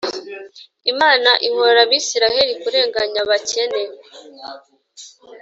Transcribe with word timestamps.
Imana 0.91 1.29
ihora 1.47 1.79
Abisirayeli 1.85 2.53
kurenganya 2.61 3.19
abakene 3.25 3.81